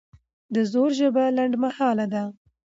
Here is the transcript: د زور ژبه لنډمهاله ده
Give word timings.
د 0.53 0.55
زور 0.71 0.89
ژبه 0.99 1.23
لنډمهاله 1.37 2.05
ده 2.13 2.23